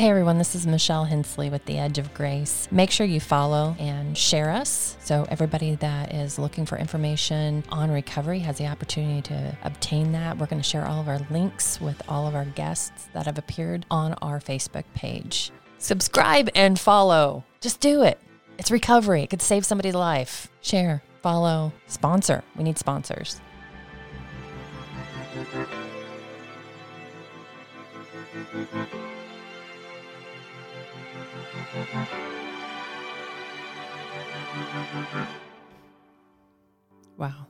[0.00, 2.66] Hey everyone, this is Michelle Hensley with The Edge of Grace.
[2.70, 7.90] Make sure you follow and share us so everybody that is looking for information on
[7.90, 10.38] recovery has the opportunity to obtain that.
[10.38, 13.36] We're going to share all of our links with all of our guests that have
[13.36, 15.50] appeared on our Facebook page.
[15.76, 17.44] Subscribe and follow.
[17.60, 18.18] Just do it.
[18.56, 19.24] It's recovery.
[19.24, 20.48] It could save somebody's life.
[20.62, 22.42] Share, follow, sponsor.
[22.56, 23.38] We need sponsors.
[37.16, 37.46] Wow.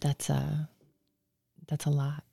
[0.00, 0.68] That's a
[1.68, 2.24] that's a lot.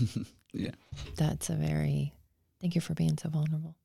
[0.54, 0.70] Yeah.
[1.16, 2.14] That's a very
[2.58, 3.76] thank you for being so vulnerable.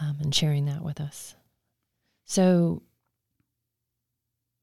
[0.00, 1.36] Um, and sharing that with us.
[2.24, 2.82] So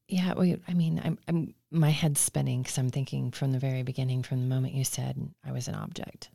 [0.08, 4.22] yeah, I mean, I'm, I'm my head's spinning because I'm thinking from the very beginning,
[4.22, 6.28] from the moment you said I was an object,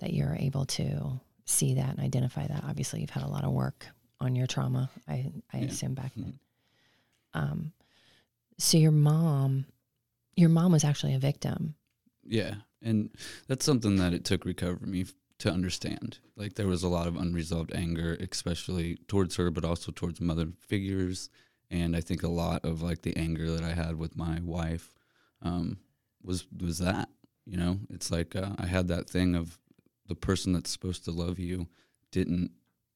[0.00, 2.64] that you're able to see that and identify that.
[2.64, 3.86] Obviously, you've had a lot of work
[4.20, 4.90] on your trauma.
[5.08, 5.66] I I Yeah.
[5.68, 6.38] assume back then.
[7.34, 7.72] Um,
[8.58, 9.66] so your mom,
[10.36, 11.74] your mom was actually a victim.
[12.24, 12.56] Yeah.
[12.82, 13.10] And
[13.46, 15.06] that's something that it took recovery me
[15.38, 16.18] to understand.
[16.36, 20.48] Like there was a lot of unresolved anger, especially towards her, but also towards mother
[20.60, 21.28] figures.
[21.70, 24.94] And I think a lot of like the anger that I had with my wife
[25.42, 25.78] um,
[26.22, 27.08] was was that.
[27.44, 29.58] You know, it's like uh, I had that thing of
[30.08, 31.66] the person that's supposed to love you
[32.10, 32.50] didn't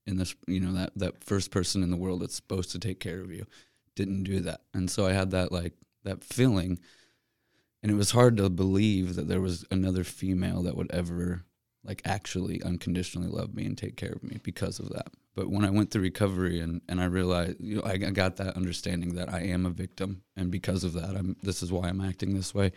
[0.07, 3.01] in this you know that that first person in the world that's supposed to take
[3.01, 3.47] care of you
[3.95, 4.63] didn't do that.
[4.73, 6.79] And so i had that like that feeling.
[7.83, 11.45] And it was hard to believe that there was another female that would ever
[11.83, 15.09] like actually unconditionally love me and take care of me because of that.
[15.35, 18.37] But when i went through recovery and, and i realized you know I, I got
[18.37, 20.23] that understanding that i am a victim.
[20.37, 22.73] And because of that i'm this is why i'm acting this way.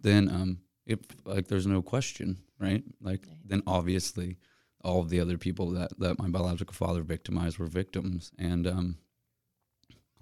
[0.00, 2.82] Then um it like there's no question right?
[3.00, 3.36] Like Right.
[3.44, 4.36] then obviously
[4.82, 8.32] all of the other people that that my biological father victimized were victims.
[8.38, 8.98] And um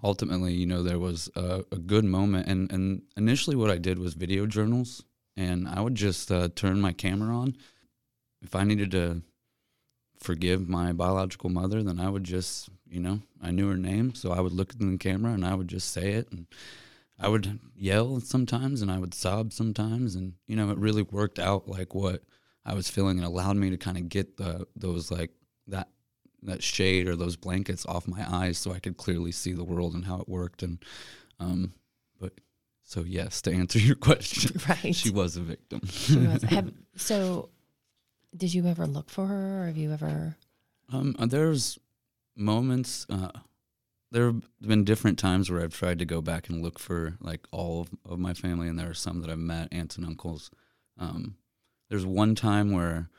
[0.03, 2.47] ultimately you know there was a, a good moment.
[2.47, 5.03] And and initially what i did was video journals.
[5.35, 7.55] And i would just uh, turn my camera on.
[8.41, 9.21] If i needed to
[10.19, 14.13] forgive my biological mother then i would just you know i knew her name.
[14.15, 16.31] So i would look in the camera and i would just say it.
[16.31, 16.47] And
[17.19, 21.39] i would yell sometimes and i would sob sometimes and you know it really worked
[21.39, 22.23] out like what
[22.65, 25.31] i was feeling and allowed me to kind of get the those like
[25.67, 25.89] that
[26.43, 29.95] that shade or those blankets off my eyes so I could clearly see the world
[29.95, 30.77] and how it worked and
[31.39, 31.73] um
[32.19, 32.33] but
[32.83, 34.95] so yes to answer your question Right.
[34.95, 36.43] she was a victim She was.
[36.43, 37.49] Have, so,
[38.35, 40.37] did you ever look for her, or have you ever?
[40.93, 41.79] um uh, there's
[42.35, 43.31] moments uh
[44.11, 47.41] there have been different times where I've tried to go back and look for like
[47.51, 50.49] all of, of my family and there are some that I've met aunts and uncles
[50.97, 51.35] um
[51.89, 53.09] there's one time where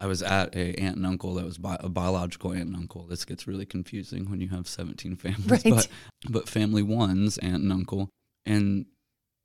[0.00, 3.06] I was at a aunt and uncle that was bi- a biological aunt and uncle.
[3.06, 5.62] This gets really confusing when you have 17 families, Right.
[5.64, 5.88] but
[6.30, 8.08] but family one's aunt and uncle,
[8.46, 8.86] and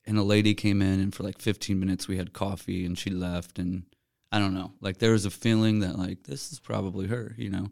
[0.05, 3.09] and a lady came in and for like 15 minutes we had coffee and she
[3.09, 3.83] left and
[4.31, 7.49] I don't know, like there was a feeling that like this is probably her, you
[7.49, 7.69] know.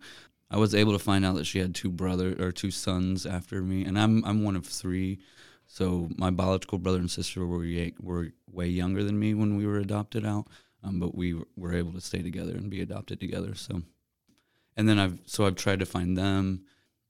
[0.52, 3.62] I was able to find out that she had two brother or two sons after
[3.64, 5.20] me, and I'm I'm one of three.
[5.66, 9.66] So my biological brother and sister were ye- were way younger than me when we
[9.66, 10.48] were adopted out
[10.84, 13.56] um, but we w- were able to stay together and be adopted together.
[13.56, 13.84] So,
[14.76, 16.64] and then I've so I've tried to find them.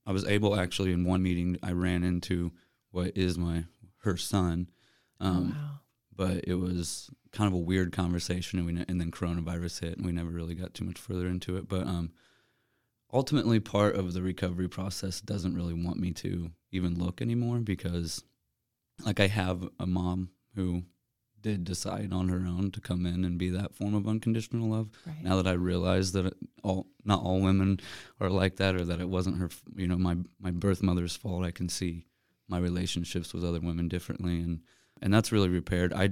[0.05, 2.51] I was able actually in one meeting I ran into
[2.91, 3.65] what is my
[3.99, 4.69] her son,
[5.19, 5.79] um, oh, wow.
[6.15, 9.97] but it was kind of a weird conversation, and we ne- and then coronavirus hit,
[9.97, 11.69] and we never really got too much further into it.
[11.69, 12.11] But um,
[13.13, 18.23] ultimately, part of the recovery process doesn't really want me to even look anymore because,
[19.05, 20.83] like, I have a mom who
[21.41, 24.89] did decide on her own to come in and be that form of unconditional love.
[25.05, 25.23] Right.
[25.23, 26.33] Now that I realize that
[26.63, 27.79] all not all women
[28.19, 31.45] are like that, or that it wasn't her, you know, my my birth mother's fault,
[31.45, 32.05] I can see
[32.47, 34.61] my relationships with other women differently, and
[35.01, 35.93] and that's really repaired.
[35.93, 36.09] I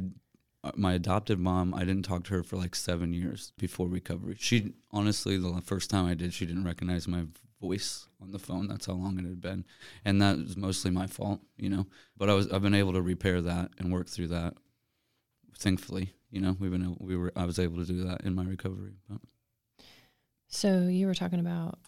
[0.64, 4.36] Uh, my adopted mom, I didn't talk to her for like seven years before recovery.
[4.38, 7.26] She honestly, the first time I did, she didn't recognize my
[7.62, 8.68] voice on the phone.
[8.68, 9.66] That's how long it had been,
[10.04, 11.88] and that was mostly my fault, you know.
[12.18, 14.56] But I was I've been able to repair that and work through that.
[15.58, 18.36] Thankfully, you know, we've been able, we were I was able to do that in
[18.36, 18.94] my recovery.
[19.10, 19.20] But
[20.48, 21.80] So you were talking about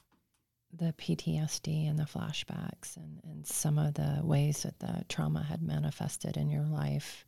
[0.74, 5.62] the PTSD and the flashbacks and, and some of the ways that the trauma had
[5.62, 7.26] manifested in your life.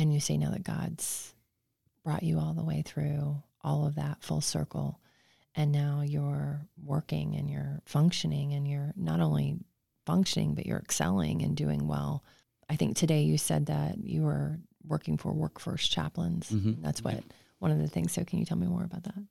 [0.00, 1.34] And you say now that God's
[2.04, 4.98] brought you all the way through all of that full circle.
[5.54, 9.58] And now you're working and you're functioning and you're not only
[10.06, 12.24] functioning, but you're excelling and doing well.
[12.70, 16.48] I think today you said that you were working for Work First Chaplains.
[16.48, 16.80] Mhm.
[16.80, 17.22] That's what
[17.58, 18.12] one of the things.
[18.12, 19.22] So can you tell me more about that?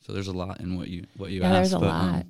[0.00, 1.54] So there's a lot in what you what you yeah, asked.
[1.54, 2.26] there's a but, um, lot.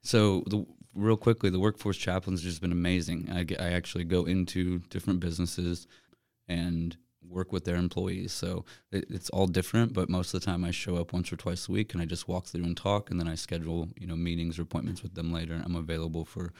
[0.00, 0.64] so the
[0.94, 3.28] real quickly, the workforce chaplain's has just been amazing.
[3.30, 5.86] I, I actually go into different businesses
[6.48, 6.96] and
[7.28, 8.32] work with their employees.
[8.32, 11.36] So it, it's all different, but most of the time I show up once or
[11.36, 14.06] twice a week and I just walk through and talk, and then I schedule you
[14.06, 15.54] know meetings or appointments with them later.
[15.54, 16.52] And I'm available for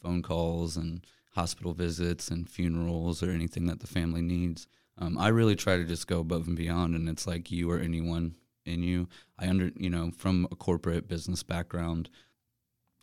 [0.00, 4.66] phone calls and hospital visits and funerals or anything that the family needs.
[4.98, 7.78] Um, I really try to just go above and beyond, and it's like you or
[7.78, 9.08] anyone in you.
[9.38, 12.08] I under you know from a corporate business background.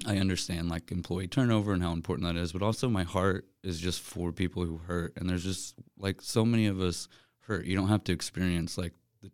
[0.05, 3.79] I understand like employee turnover and how important that is, but also my heart is
[3.79, 5.13] just for people who hurt.
[5.17, 7.07] And there's just like so many of us
[7.41, 7.65] hurt.
[7.65, 9.31] You don't have to experience like the,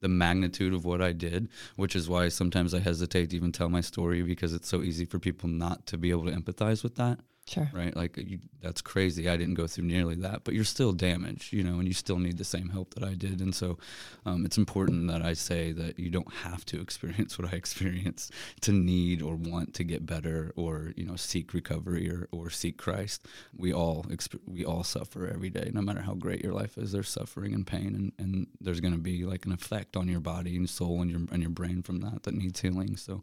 [0.00, 3.68] the magnitude of what I did, which is why sometimes I hesitate to even tell
[3.68, 6.96] my story because it's so easy for people not to be able to empathize with
[6.96, 7.68] that Sure.
[7.74, 7.94] right?
[7.94, 9.28] Like you, that's crazy.
[9.28, 12.18] I didn't go through nearly that, but you're still damaged, you know, and you still
[12.18, 13.40] need the same help that I did.
[13.42, 13.76] And so,
[14.24, 18.32] um, it's important that I say that you don't have to experience what I experienced
[18.62, 22.78] to need or want to get better or you know seek recovery or, or seek
[22.78, 23.26] Christ.
[23.54, 26.92] We all exp- we all suffer every day, no matter how great your life is.
[26.92, 30.20] There's suffering and pain, and, and there's going to be like an effect on your
[30.20, 32.96] body and soul and your and your brain from that that needs healing.
[32.96, 33.22] So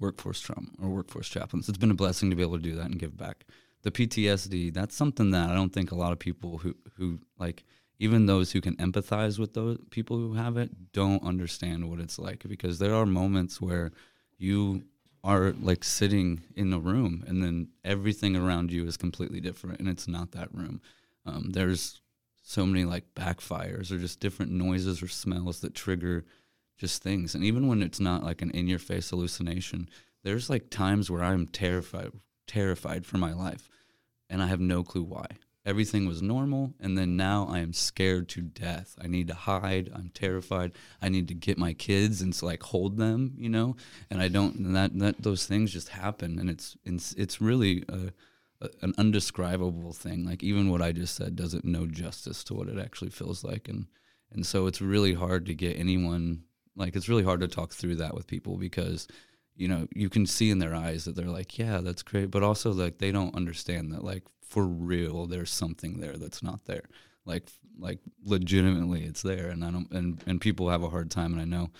[0.00, 1.68] workforce trauma or workforce chaplains.
[1.68, 3.44] It's been a blessing to be able to do that and give back.
[3.82, 7.64] The PTSD, that's something that I don't think a lot of people who who like
[7.98, 12.18] even those who can empathize with those people who have it don't understand what it's
[12.18, 13.92] like because there are moments where
[14.38, 14.82] you
[15.22, 19.88] are like sitting in a room and then everything around you is completely different and
[19.88, 20.80] it's not that room.
[21.26, 22.00] Um, there's
[22.42, 26.24] so many like backfires or just different noises or smells that trigger
[26.80, 27.34] just things.
[27.34, 29.88] And even when it's not like an in your face hallucination,
[30.24, 32.12] there's like times where I'm terrified
[32.46, 33.68] terrified for my life
[34.28, 35.26] and I have no clue why.
[35.64, 38.96] Everything was normal and then now I am scared to death.
[39.00, 39.90] I need to hide.
[39.94, 40.72] I'm terrified.
[41.00, 43.76] I need to get my kids and so like hold them, you know?
[44.10, 47.84] And I don't and that that those things just happen and it's it's, it's really
[47.88, 48.12] a,
[48.62, 50.24] a, an undescribable thing.
[50.24, 53.68] Like even what I just said doesn't know justice to what it actually feels like
[53.68, 53.86] and
[54.32, 56.44] and so it's really hard to get anyone
[56.76, 59.08] like it's really hard to talk through that with people because
[59.56, 62.42] you know you can see in their eyes that they're like, yeah, that's great, but
[62.42, 66.84] also like they don't understand that like for real there's something there that's not there.
[67.24, 71.32] Like like legitimately it's there, and I don't and and people have a hard time,
[71.32, 71.70] and I know,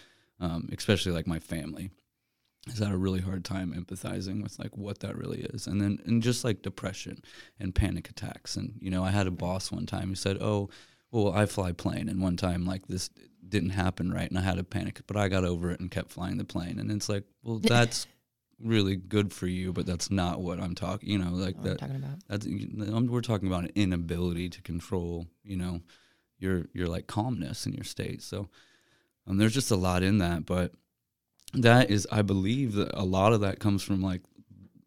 [0.40, 1.90] um, especially like my family
[2.66, 5.98] has had a really hard time empathizing with like what that really is and then
[6.04, 7.22] and just like depression
[7.58, 10.68] and panic attacks and you know i had a boss one time who said oh
[11.10, 13.10] well i fly plane and one time like this
[13.50, 16.10] didn't happen right and I had a panic, but I got over it and kept
[16.10, 16.78] flying the plane.
[16.78, 18.06] And it's like, well, that's
[18.62, 21.10] really good for you, but that's not what I'm talking.
[21.10, 21.78] You know, like that.
[21.78, 22.18] talking about.
[22.28, 25.26] That's I'm, we're talking about an inability to control.
[25.42, 25.80] You know,
[26.38, 28.22] your your like calmness in your state.
[28.22, 28.48] So
[29.26, 30.72] um, there's just a lot in that, but
[31.52, 34.22] that is, I believe that a lot of that comes from like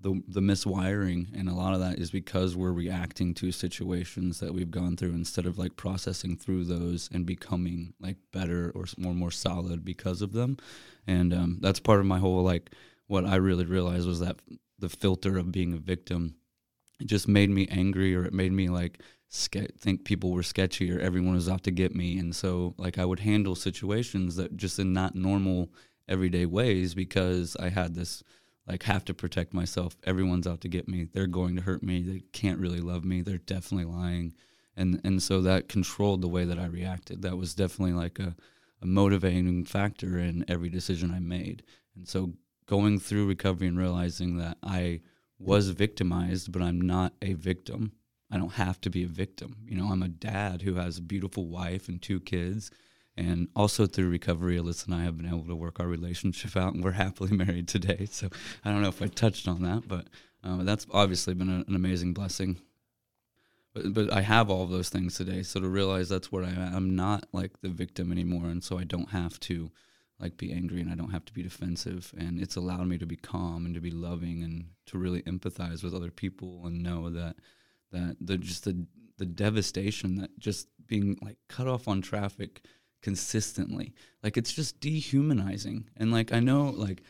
[0.03, 4.53] the the miswiring and a lot of that is because we're reacting to situations that
[4.53, 9.13] we've gone through instead of like processing through those and becoming like better or more
[9.13, 10.57] more solid because of them.
[11.07, 12.71] And um, that's part of my whole like
[13.07, 14.37] what i really realized was that
[14.79, 16.35] the filter of being a victim
[16.99, 18.99] it just made me angry or it made me like
[19.29, 22.17] ske- think people were sketchy or everyone was out to get me.
[22.19, 25.69] And so like i would handle situations that just in not normal
[26.09, 28.23] everyday ways because i had this
[28.67, 29.97] like have to protect myself.
[30.03, 31.05] Everyone's out to get me.
[31.05, 32.01] They're going to hurt me.
[32.01, 33.21] They can't really love me.
[33.21, 34.33] They're definitely lying.
[34.75, 37.21] And and so that controlled the way that I reacted.
[37.21, 38.35] That was definitely like a,
[38.81, 41.63] a motivating factor in every decision I made.
[41.95, 42.33] And so
[42.65, 45.01] going through recovery and realizing that I
[45.37, 47.91] was victimized, but I'm not a victim.
[48.31, 49.57] I don't have to be a victim.
[49.65, 52.71] You know, I'm a dad who has a beautiful wife and two kids
[53.15, 56.73] and also through recovery, Alyssa and I have been able to work our relationship out,
[56.73, 58.07] and we're happily married today.
[58.09, 58.29] So
[58.65, 60.07] I don't know if I touched on that, but
[60.43, 62.59] uh, that's obviously been a, an amazing blessing.
[63.73, 65.43] But, but I have all of those things today.
[65.43, 68.45] So to realize that's where I am, I'm not like the victim anymore.
[68.45, 69.71] And so I don't have to
[70.19, 72.13] like be angry and I don't have to be defensive.
[72.17, 75.83] And it's allowed me to be calm and to be loving and to really empathize
[75.83, 77.37] with other people and know that,
[77.91, 78.85] that the, just the,
[79.17, 82.61] the devastation that just being like cut off on traffic
[83.03, 83.93] consistently.
[84.23, 85.89] Like it's just dehumanizing.
[85.97, 87.03] And like I know like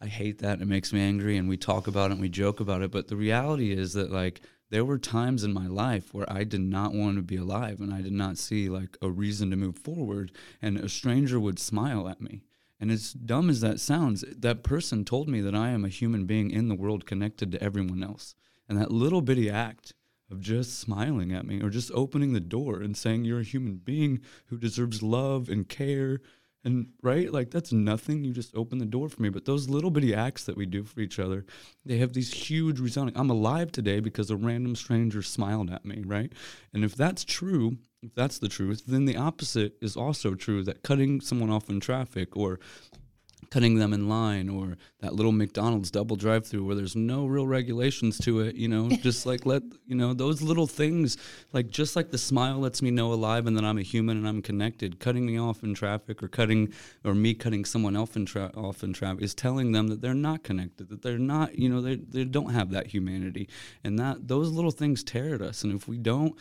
[0.00, 2.60] I hate that it makes me angry and we talk about it and we joke
[2.60, 6.30] about it, but the reality is that like there were times in my life where
[6.32, 9.50] I did not want to be alive and I did not see like a reason
[9.50, 12.42] to move forward and a stranger would smile at me.
[12.80, 16.26] And as dumb as that sounds, that person told me that I am a human
[16.26, 18.34] being in the world connected to everyone else.
[18.68, 19.94] And that little bitty act
[20.32, 23.76] of just smiling at me or just opening the door and saying you're a human
[23.76, 26.20] being who deserves love and care.
[26.64, 28.24] And right like that's nothing.
[28.24, 29.28] You just open the door for me.
[29.28, 31.44] But those little bitty acts that we do for each other
[31.84, 36.02] they have these huge resounding i'm alive today because a random stranger smiled at me
[36.06, 36.32] right?
[36.72, 40.82] And if that's true if that's the truth then the opposite is also true that
[40.82, 42.60] cutting someone off in traffic or
[43.52, 47.46] cutting them in line or that little McDonald's double drive through where there's no real
[47.46, 51.18] regulations to it, you know, just like let, you know, those little things,
[51.52, 54.26] like just like the smile lets me know alive and that I'm a human and
[54.26, 56.72] I'm connected, cutting me off in traffic or cutting,
[57.04, 60.14] or me cutting someone else in tra- off in traffic is telling them that they're
[60.14, 63.50] not connected, that they're not, you know, they, they don't have that humanity.
[63.84, 65.62] And that those little things tear at us.
[65.62, 66.34] And if we don't,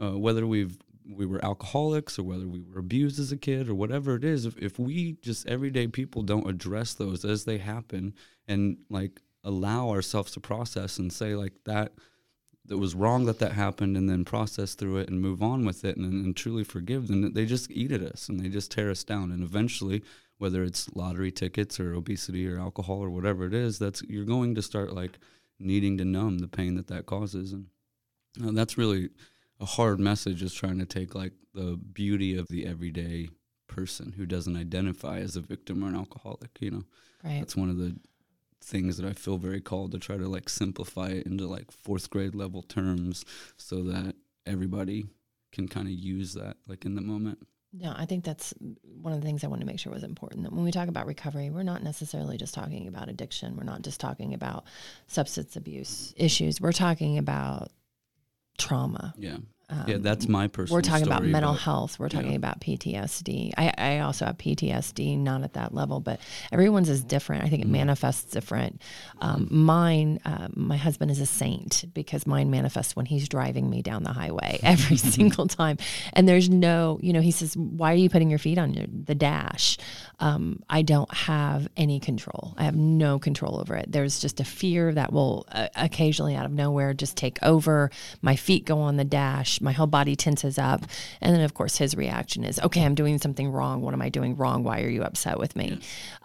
[0.00, 0.76] uh, whether we've
[1.08, 4.44] we were alcoholics or whether we were abused as a kid or whatever it is,
[4.44, 8.14] if, if we just everyday people don't address those as they happen
[8.46, 11.92] and like allow ourselves to process and say like that
[12.66, 15.84] that was wrong that that happened and then process through it and move on with
[15.84, 18.90] it and, and truly forgive them they just eat at us and they just tear
[18.90, 19.30] us down.
[19.30, 20.02] And eventually
[20.36, 24.54] whether it's lottery tickets or obesity or alcohol or whatever it is that's you're going
[24.54, 25.18] to start like
[25.58, 27.52] needing to numb the pain that that causes.
[27.52, 27.66] And
[28.44, 29.10] uh, that's really
[29.60, 33.28] a hard message is trying to take like the beauty of the everyday
[33.66, 36.82] person who doesn't identify as a victim or an alcoholic you know
[37.24, 37.40] Right.
[37.40, 37.96] that's one of the
[38.62, 42.10] things that i feel very called to try to like simplify it into like fourth
[42.10, 43.24] grade level terms
[43.56, 44.14] so that
[44.46, 45.06] everybody
[45.52, 47.38] can kind of use that like in the moment
[47.72, 48.54] No, I think that's
[49.02, 50.44] one of the things I want to make sure was important.
[50.44, 53.56] That when we talk about recovery, we're not necessarily just talking about addiction.
[53.56, 54.64] We're not just talking about
[55.06, 56.62] substance abuse issues.
[56.62, 57.68] We're talking about
[58.58, 59.14] trauma.
[59.16, 59.38] yeah
[59.70, 61.98] Um, yeah that's my personal we're talking about mental but- health.
[61.98, 62.36] We're talking yeah.
[62.36, 63.52] about PTSD.
[63.58, 66.20] I, I also have PTSD, not at that level, but
[66.50, 67.44] everyone's is different.
[67.44, 67.74] I think Mm-hmm.
[67.74, 68.80] it manifests different.
[69.20, 73.82] Um, mine, uh, my husband is a saint because mine manifests when he's driving me
[73.82, 75.76] down the highway every single time.
[76.12, 78.86] And there's no, you know, he says, "Why are you putting your feet on your,
[78.88, 79.76] the dash?"
[80.20, 82.54] Um, I don't have any control.
[82.56, 83.90] I have no control over it.
[83.90, 87.90] There's just a fear that will uh, occasionally, out of nowhere, just take over.
[88.22, 89.57] My feet go on the dash.
[89.60, 90.84] My whole body tenses up,
[91.20, 93.82] and then of course his reaction is, "Okay, I'm doing something wrong.
[93.82, 94.64] What am I doing wrong?
[94.64, 95.78] Why are you upset with me?"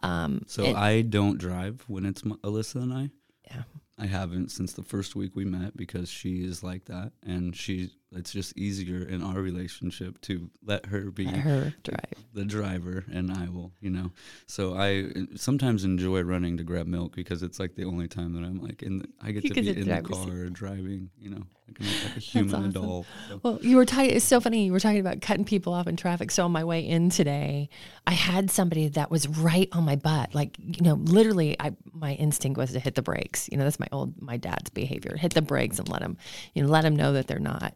[0.03, 3.09] Um, so it- i don't drive when it's alyssa and i
[3.51, 3.63] yeah,
[3.99, 7.91] I haven't since the first week we met because she is like that, and she.
[8.15, 12.13] It's just easier in our relationship to let her be let her drive.
[12.33, 14.11] the driver, and I will, you know.
[14.47, 15.05] So I
[15.35, 18.83] sometimes enjoy running to grab milk because it's like the only time that I'm like
[18.83, 18.99] in.
[18.99, 20.27] The, I get You to get be in the drive the seat.
[20.27, 22.69] car driving, you know, like, a- like a human awesome.
[22.69, 23.05] adult.
[23.29, 23.39] So.
[23.43, 24.11] Well, you were talking.
[24.11, 24.65] It's so funny.
[24.65, 26.29] You were talking about cutting people off in traffic.
[26.31, 27.69] So on my way in today,
[28.05, 30.35] I had somebody that was right on my butt.
[30.35, 33.49] Like you know, literally, I my instinct was to hit the brakes.
[33.51, 35.15] You know, that's my old my dad's behavior.
[35.17, 36.17] Hit the brakes and let them,
[36.53, 37.73] you know, let them know that they're not.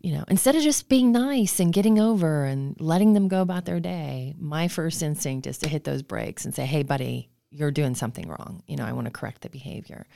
[0.00, 3.66] You know, instead of just being nice and getting over and letting them go about
[3.66, 7.72] their day, my first instinct is to hit those brakes and say, "Hey, buddy." You're
[7.72, 8.62] doing something wrong.
[8.68, 10.06] You know, I want to correct the behavior.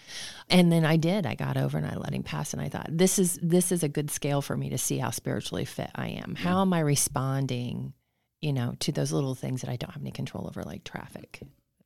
[0.49, 1.26] And then I did.
[1.26, 3.83] I got over and I let him pass and I thought, this is this is
[3.83, 6.37] a good scale for me to see how spiritually fit I am.
[6.37, 7.93] How am I responding,
[8.41, 11.41] you know, to those little things that I don't have any control over like traffic?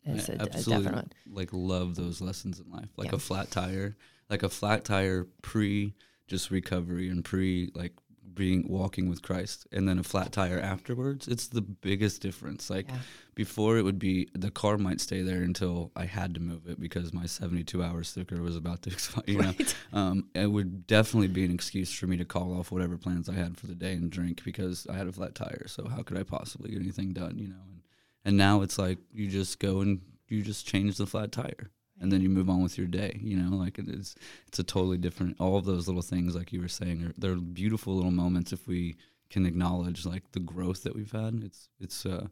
[0.04, 3.16] It's I a, a absolutely definite like love those lessons in life, like Yeah.
[3.16, 3.96] a flat tire,
[4.28, 5.94] like a flat tire pre
[6.28, 7.92] just recovery and pre like
[8.34, 11.26] being walking with Christ, and then a flat tire afterwards.
[11.26, 12.70] It's the biggest difference.
[12.70, 12.98] Like Yeah.
[13.34, 16.78] before, it would be the car might stay there until I had to move it
[16.78, 19.24] because my seventy-two hour sticker was about to expire.
[19.26, 19.76] You know, Right.
[19.92, 23.34] um, it would definitely be an excuse for me to call off whatever plans I
[23.34, 25.66] had for the day and drink because I had a flat tire.
[25.66, 27.38] So how could I possibly get anything done?
[27.38, 27.80] You know, and
[28.24, 31.70] and now it's like you just go and you just change the flat tire
[32.00, 33.18] and then you move on with your day.
[33.22, 34.14] You know, like it is.
[34.46, 35.36] It's a totally different.
[35.40, 38.66] All of those little things, like you were saying, are they're beautiful little moments if
[38.66, 38.96] we
[39.30, 41.42] can acknowledge like the growth that we've had.
[41.44, 42.28] It's it's uh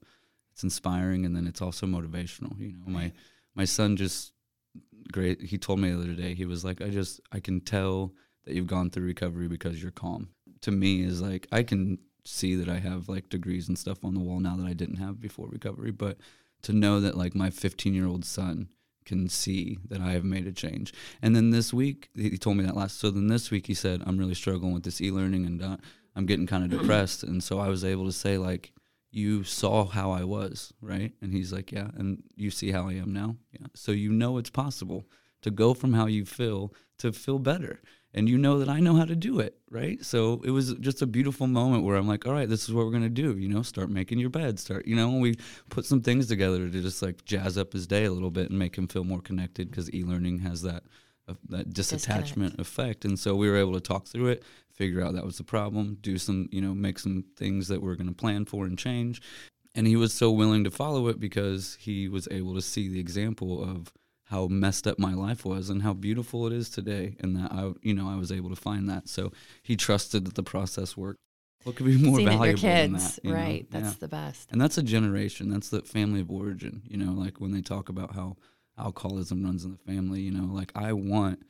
[0.53, 2.59] it's inspiring and then it's also motivational.
[2.59, 3.13] You know, my
[3.55, 4.33] my son just
[5.13, 5.43] great.
[5.43, 6.35] He told me the other day.
[6.35, 8.13] He was like, I just I can tell
[8.45, 10.31] that you've gone through recovery because you're calm.
[10.63, 14.15] To me, is like I can see that I have like degrees and stuff on
[14.15, 16.19] the wall now that I didn't have before recovery, but
[16.63, 18.69] to know that like my 15 year old son
[19.07, 20.93] can see that I have made a change.
[21.23, 22.99] And then this week, he told me that last.
[22.99, 25.77] So then this week, he said, I'm really struggling with this e learning and uh,
[26.15, 27.23] I'm getting kind of depressed.
[27.23, 28.73] And so I was able to say, like,
[29.11, 31.13] you saw how I was, right?
[31.23, 31.89] And he's like, yeah.
[31.97, 33.37] And you see how I am now?
[33.53, 33.69] Yeah.
[33.75, 35.07] So you know it's possible
[35.43, 37.81] to go from how you feel to feel better.
[38.17, 40.03] And you know that I know how to do it, right?
[40.03, 42.87] So it was just a beautiful moment where I'm like, all right, this is what
[42.87, 43.37] we're gonna do.
[43.37, 44.59] You know, start making your bed.
[44.59, 45.37] Start, you know, and we
[45.69, 48.59] put some things together to just like jazz up his day a little bit and
[48.59, 50.85] make him feel more connected because e-learning has that
[51.29, 53.05] uh, that disattachment effect.
[53.05, 55.99] And so we were able to talk through it, figure out that was the problem,
[56.01, 59.21] do some, you know, make some things that we're going to plan for and change.
[59.75, 63.01] And he was so willing to follow it because he was able to see the
[63.01, 63.93] example of
[64.27, 67.73] how messed up my life was and how beautiful it is today and that I
[67.83, 71.19] you know I was able to find that so he trusted that the process worked
[71.65, 73.63] what could be more Seeing valuable your kids, than that right?
[73.73, 73.81] know?
[73.81, 74.01] That's Yeah.
[74.01, 74.51] the best.
[74.53, 77.89] and that's a generation that's the family of origin you know like when they talk
[77.89, 78.37] about how
[78.79, 81.41] alcoholism runs in the family you know like I want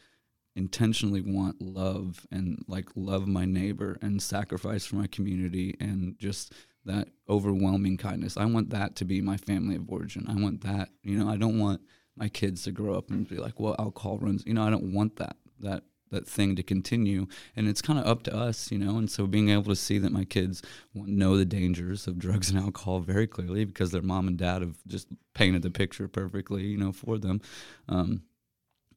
[0.55, 6.53] intentionally want love and like love my neighbor and sacrifice for my community and just
[6.85, 8.37] that overwhelming kindness.
[8.37, 10.25] I want that to be my family of origin.
[10.29, 11.81] I want that, you know, I don't want
[12.17, 14.93] my kids to grow up and be like, well, alcohol runs, you know, I don't
[14.93, 17.27] want that, that, that thing to continue.
[17.55, 19.99] And it's kind of up to us, you know, and so being able to see
[19.99, 20.63] that my kids
[20.95, 24.77] know the dangers of drugs and alcohol very clearly because their mom and dad have
[24.87, 27.41] just painted the picture perfectly, you know, for them.
[27.89, 28.23] Um,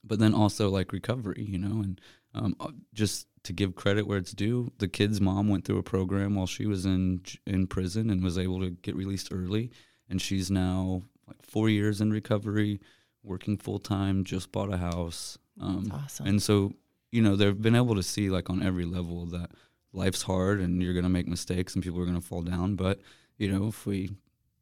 [0.03, 2.01] but then also like recovery, you know, and
[2.33, 5.83] um, uh, just to give credit where it's due, the kid's mom went through a
[5.83, 9.71] program while she was in in prison and was able to get released early,
[10.09, 12.79] and she's now like four years in recovery,
[13.23, 16.27] working full time, just bought a house, um, That's awesome.
[16.27, 16.73] and so
[17.11, 19.51] you know they've been able to see like on every level that
[19.91, 23.01] life's hard and you're gonna make mistakes and people are gonna fall down, but
[23.38, 24.11] you know if we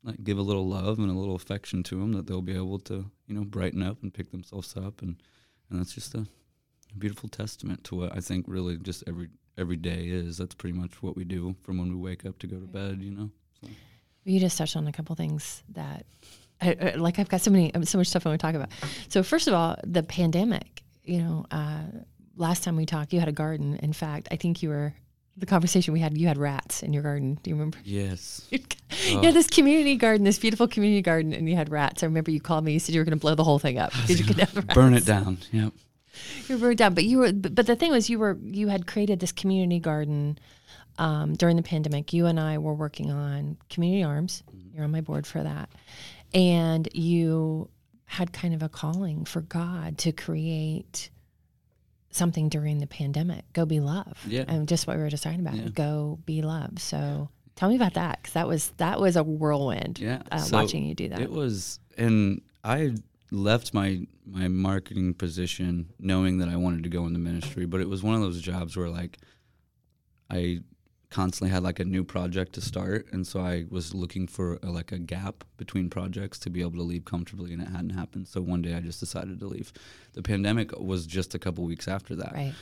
[0.03, 2.79] like give a little love and a little affection to them, that they'll be able
[2.79, 5.21] to you know brighten up and pick themselves up, and
[5.69, 6.25] and that's just a
[6.97, 10.37] beautiful testament to what I think really just every every day is.
[10.37, 13.01] That's pretty much what we do from when we wake up to go to bed.
[13.01, 13.29] You know.
[14.23, 16.05] You just touched on a couple things that,
[16.61, 18.69] I, like, I've got so many, so much stuff I want to talk about.
[19.09, 20.83] So, first of all, the pandemic.
[21.03, 21.83] You know, uh,
[22.35, 23.77] last time we talked, you had a garden.
[23.77, 24.93] In fact, I think you were
[25.37, 26.17] the conversation we had.
[26.17, 27.39] You had rats in your garden.
[27.43, 27.77] Do you remember?
[27.83, 28.47] Yes.
[29.05, 32.03] You had this community garden, this beautiful community garden, and you had rats.
[32.03, 32.73] I remember you called me.
[32.73, 34.73] You said you were going to blow the whole thing up because you could rats.
[34.73, 35.37] Burn it down.
[35.51, 35.73] Yep.
[36.47, 37.31] You were down, but you were.
[37.31, 40.39] But, but the thing was, you were you had created this community garden
[40.97, 42.13] um, during the pandemic.
[42.13, 44.43] You and I were working on Community Arms.
[44.73, 45.69] You're on my board for that,
[46.33, 47.69] and you
[48.05, 51.09] had kind of a calling for God to create
[52.09, 53.43] something during the pandemic.
[53.53, 54.17] Go be love.
[54.27, 54.45] Yeah.
[54.47, 55.55] and just what we were just talking about.
[55.55, 55.69] Yeah.
[55.69, 56.79] Go be love.
[56.79, 57.29] So.
[57.55, 59.97] Tell me about that because that was that was a whirlwind.
[59.99, 60.21] Yeah.
[60.31, 61.19] uh, So watching you do that.
[61.19, 62.93] It was, and I
[63.31, 67.89] left my my marketing position knowing that I wanted to go into ministry, but it
[67.89, 69.17] was one of those jobs where like
[70.29, 70.59] I
[71.09, 74.67] constantly had like a new project to start, and so I was looking for a,
[74.67, 78.27] like a gap between projects to be able to leave comfortably, and it hadn't happened.
[78.27, 79.71] So one day I just decided to leave.
[80.13, 82.53] The pandemic was just a couple weeks after that, right.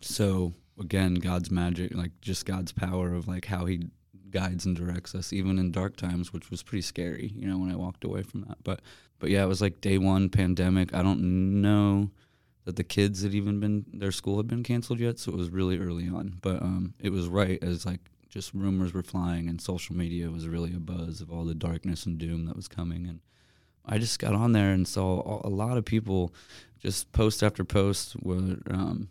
[0.00, 3.82] so again god's magic like just god's power of like how he
[4.30, 7.70] guides and directs us even in dark times which was pretty scary you know when
[7.70, 8.80] i walked away from that but
[9.18, 12.10] but yeah it was like day one pandemic i don't know
[12.64, 15.50] that the kids had even been their school had been canceled yet so it was
[15.50, 16.38] really early on.
[16.42, 20.48] But um it was right as like just rumors were flying and social media was
[20.48, 23.06] really a buzz of all the darkness and doom that was coming.
[23.06, 23.20] And
[23.84, 26.32] i just got on there and saw a- lot of people
[26.78, 29.08] just post after post were um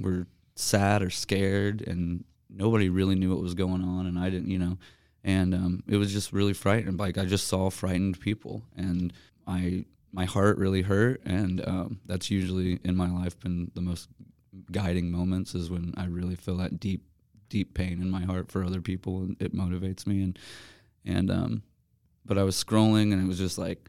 [0.00, 4.50] were sad or scared and nobody really knew what was going on and I didn't
[4.50, 4.78] you know.
[5.24, 9.12] And um, it was just really frightened like I just saw frightened people and
[9.46, 9.84] I
[10.16, 14.08] my heart really hurt and um, that's usually in my life been the most
[14.72, 17.02] guiding moments is when I really feel that deep
[17.50, 20.38] deep pain in my heart for other people and it motivates me and
[21.04, 21.62] and um
[22.24, 23.88] but I was scrolling and it was just like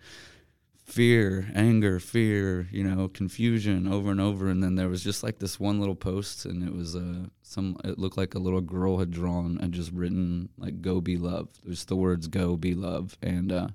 [0.87, 4.47] fear, anger, fear, you know, confusion over and over.
[4.47, 7.77] And then there was just like this one little post, and it was uh, some.
[7.83, 11.59] It looked like a little girl had drawn and just written like "Go be loved."
[11.63, 13.67] There's the words "Go be love," and uh,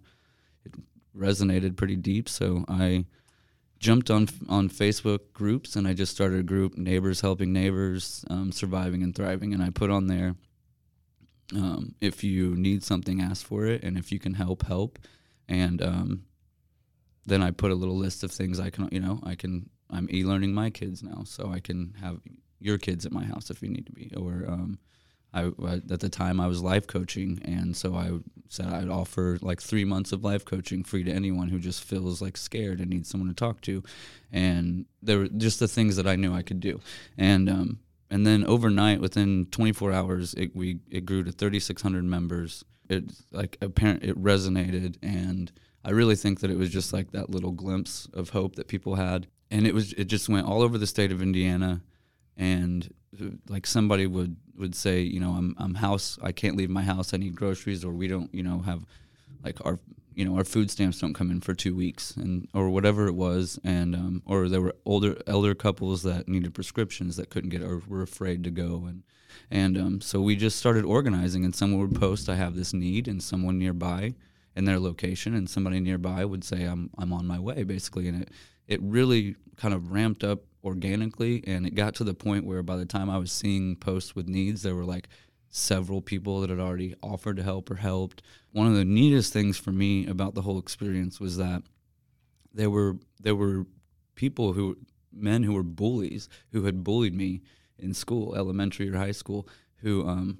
[1.17, 2.29] resonated pretty deep.
[2.29, 3.07] So I
[3.79, 8.53] jumped on on Facebook groups, and I just started a group, neighbors helping neighbors, um,
[8.53, 10.37] surviving and thriving, and I put on there.
[11.55, 14.99] Um, if you need something, ask for it, and if you can help, help.
[15.49, 16.25] And um,
[17.27, 19.69] then I put a little list of things I can, you know, I can.
[19.91, 22.21] I'm e-learning my kids now, so I can have
[22.59, 24.11] your kids at my house if you need to be.
[24.17, 24.79] Or um,
[25.35, 28.11] I at the time I was life coaching, and so I
[28.49, 32.21] said I'd offer like three months of life coaching free to anyone who just feels
[32.21, 33.83] like scared and needs someone to talk to.
[34.31, 36.81] And there were just the things that I knew I could do,
[37.17, 37.79] and um,
[38.13, 42.63] and then overnight, within 24 hours, it we it grew to 3,600 members.
[42.91, 45.51] It like apparent it resonated, and
[45.83, 48.97] I really think that it was just like that little glimpse of hope that people
[48.97, 51.81] had, and it was it just went all over the state of Indiana,
[52.37, 53.02] and uh,
[53.49, 57.15] like somebody would would say, you know, I'm I'm house, I can't leave my house,
[57.15, 58.85] I need groceries, or we don't, you know, have
[59.45, 59.79] like our
[60.15, 63.15] you know our food stamps don't come in for two weeks and or whatever it
[63.15, 67.63] was and um, or there were older elder couples that needed prescriptions that couldn't get
[67.63, 69.03] or were afraid to go and
[69.51, 73.09] and um, so we just started organizing and someone would post i have this need
[73.09, 74.15] and someone nearby
[74.55, 78.23] in their location and somebody nearby would say i'm i'm on my way basically and
[78.23, 78.29] it
[78.69, 82.77] it really kind of ramped up organically and it got to the point where by
[82.77, 85.09] the time i was seeing posts with needs there were like
[85.55, 88.23] several people that had already offered to help or helped.
[88.53, 91.63] One of the neatest things for me about the whole experience was that
[92.53, 93.67] there were there were
[94.15, 94.79] people who
[95.13, 97.43] men who were bullies who had bullied me
[97.79, 99.47] in school, elementary or high school,
[99.77, 100.39] who um,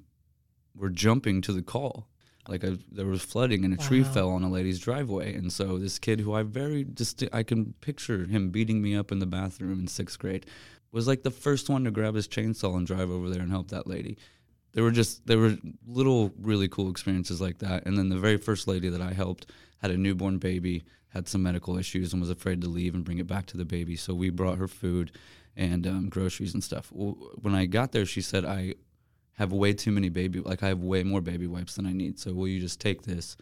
[0.75, 2.07] were jumping to the call.
[2.47, 3.87] Like I, there was flooding and a wow.
[3.87, 7.43] tree fell on a lady's driveway, and so this kid who I very just I
[7.43, 10.45] can picture him beating me up in the bathroom in sixth grade
[10.93, 13.69] was like the first one to grab his chainsaw and drive over there and help
[13.69, 14.17] that lady.
[14.73, 17.85] There were just there were little really cool experiences like that.
[17.85, 19.47] And then the very first lady that i helped
[19.81, 23.19] had a newborn baby had some medical issues and was afraid to leave and bring
[23.19, 23.95] it back to the baby.
[23.95, 25.11] So we brought her food
[25.55, 26.91] and um, groceries and stuff.
[26.91, 28.73] Well, when i got there she said i
[29.33, 32.19] have way too many baby like i have way more baby wipes than i need.
[32.19, 33.35] So will you just take this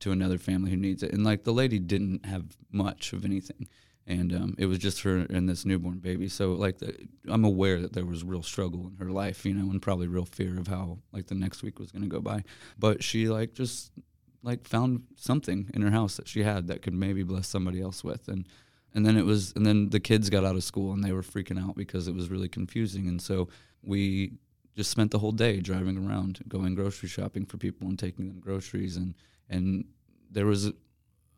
[0.00, 1.12] to another family who needs it?
[1.12, 3.68] And like the lady didn't have much of anything.
[4.04, 6.28] And um, it was just her and this newborn baby.
[6.28, 6.92] So like the,
[7.28, 10.24] I'm aware that there was real struggle in her life, you know, and probably real
[10.24, 12.42] fear of how like the next week was going to go by.
[12.78, 13.92] But she like just
[14.42, 18.02] like found something in her house that she had that could maybe bless somebody else
[18.02, 18.46] with, and
[18.94, 21.22] and then it was and then the kids got out of school and they were
[21.22, 23.48] freaking out because it was really confusing, and so
[23.82, 24.32] we
[24.76, 28.40] just spent the whole day driving around, going grocery shopping for people and taking them
[28.40, 29.14] groceries, and
[29.48, 29.84] and
[30.30, 30.72] there was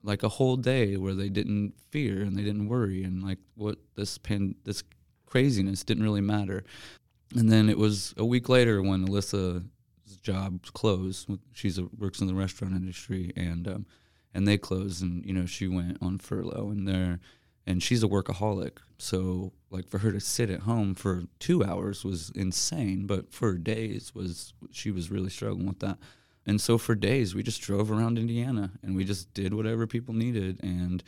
[0.03, 3.79] like a whole day where they didn't fear and they didn't worry and like what
[3.97, 4.85] this pan this
[5.27, 6.63] craziness didn't really matter.
[7.35, 9.65] And then it was a week later when Alyssa's
[10.23, 11.29] job closed.
[11.53, 13.87] She's a, works in the restaurant industry and um,
[14.35, 17.19] and they closed and you know she went on furlough and there
[17.67, 18.79] and she's a workaholic.
[18.99, 23.55] So like for her to sit at home for 2 hours was insane, but for
[23.55, 25.99] days was she was really struggling with that.
[26.47, 30.15] And so for days, we just drove around Indiana and we just did whatever people
[30.15, 31.03] needed, and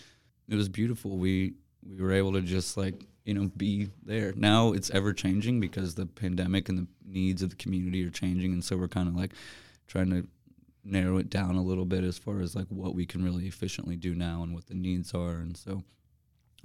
[0.48, 1.18] it was beautiful.
[1.18, 1.54] We
[1.86, 4.32] we were able to just like you know be there.
[4.34, 8.52] Now it's ever changing because the pandemic and the needs of the community are changing,
[8.52, 9.32] and so we're kind of like
[9.86, 10.26] trying to
[10.84, 13.96] narrow it down a little bit as far as like what we can really efficiently
[13.96, 15.82] do now and what the needs are, and so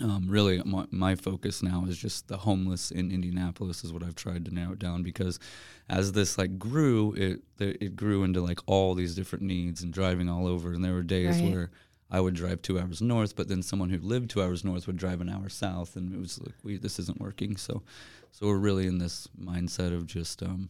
[0.01, 4.15] um, really my, my, focus now is just the homeless in Indianapolis is what I've
[4.15, 5.39] tried to narrow it down because
[5.89, 10.29] as this like grew it it grew into like all these different needs and driving
[10.29, 10.73] all over.
[10.73, 11.51] And there were days right.
[11.51, 11.71] where
[12.09, 14.97] I would drive two hours north but then someone who lived two hours north would
[14.97, 15.95] drive an hour south.
[15.95, 17.57] And it was like we this isn't working.
[17.57, 17.83] So
[18.31, 20.69] so we're really in this mindset of just um,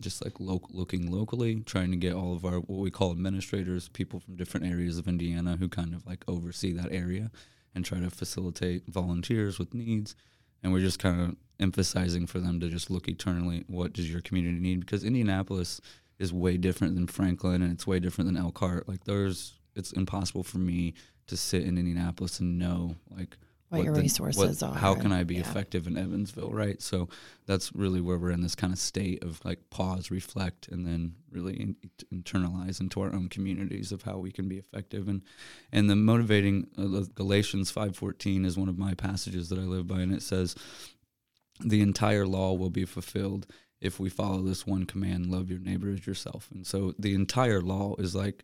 [0.00, 3.88] just like lo- looking locally, trying to get all of our what we call administrators,
[3.88, 7.30] people from different areas of Indiana who kind of like oversee that area
[7.74, 10.14] and try to facilitate volunteers with needs.
[10.62, 14.20] And we're just kind of emphasizing for them to just look eternally what does your
[14.20, 15.80] community need because Indianapolis
[16.18, 18.88] is way different than Franklin and it's way different than Elkhart.
[18.88, 20.94] Like there's it's impossible for me
[21.26, 23.36] to sit in Indianapolis and know like
[23.68, 24.74] what, what your the, resources what, are.
[24.74, 25.40] How can I be yeah.
[25.42, 26.80] effective in Evansville, right?
[26.80, 27.08] So
[27.46, 31.14] that's really where we're in this kind of state of like pause, reflect, and then
[31.30, 31.76] really in,
[32.12, 35.08] internalize into our own communities of how we can be effective.
[35.08, 35.22] And
[35.70, 39.86] and the motivating uh, Galatians five fourteen is one of my passages that I live
[39.86, 40.54] by, and it says,
[41.60, 43.46] "The entire law will be fulfilled."
[43.80, 46.48] If we follow this one command, love your neighbor as yourself.
[46.52, 48.42] And so the entire law is like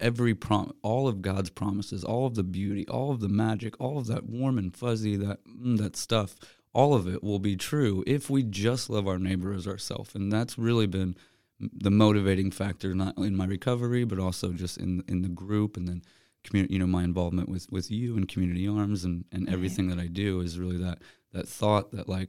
[0.00, 3.98] every prom all of God's promises, all of the beauty, all of the magic, all
[3.98, 6.36] of that warm and fuzzy that mm, that stuff,
[6.72, 10.14] all of it will be true if we just love our neighbor as ourselves.
[10.14, 11.16] And that's really been
[11.60, 15.86] the motivating factor not in my recovery but also just in in the group and
[15.88, 16.02] then
[16.42, 19.98] community you know my involvement with with you and community arms and and everything that
[19.98, 20.98] I do is really that
[21.32, 22.28] that thought that like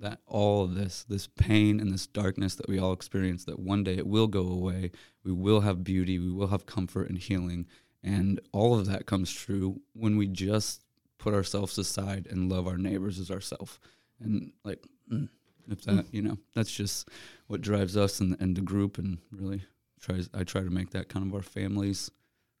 [0.00, 3.84] that all of this, this pain and this darkness that we all experience, that one
[3.84, 4.90] day it will go away.
[5.24, 7.66] We will have beauty, we will have comfort and healing.
[8.02, 10.82] And all of that comes true when we just
[11.18, 13.78] put ourselves aside and love our neighbors as ourselves.
[14.20, 15.28] And like, mm,
[15.70, 17.08] if that, you know, that's just
[17.46, 19.62] what drives us and, and the group and really
[20.00, 22.10] tries, I try to make that kind of our family's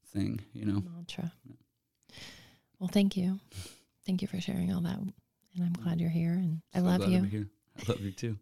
[0.06, 0.82] thing, you know.
[0.94, 1.32] Mantra.
[1.44, 2.16] Yeah.
[2.78, 3.40] Well, thank you.
[4.06, 4.98] Thank you for sharing all that
[5.54, 6.32] and I'm glad you're here.
[6.32, 7.22] And I so love you.
[7.22, 7.48] here.
[7.78, 8.38] I love you too.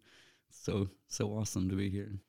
[0.49, 2.19] So so awesome to be here.